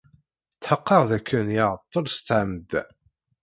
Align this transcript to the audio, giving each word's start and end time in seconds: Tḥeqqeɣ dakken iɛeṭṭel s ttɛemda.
Tḥeqqeɣ 0.61 1.01
dakken 1.09 1.47
iɛeṭṭel 1.59 2.05
s 2.13 2.17
ttɛemda. 2.19 2.83